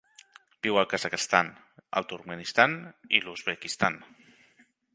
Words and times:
Viu 0.67 0.79
al 0.81 0.87
Kazakhstan, 0.93 1.51
el 2.01 2.07
Turkmenistan 2.13 2.73
i 3.19 3.21
l'Uzbekistan. 3.27 4.01